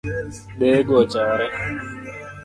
Deye 0.59 0.79
go 0.87 0.95
ochare 1.03 1.45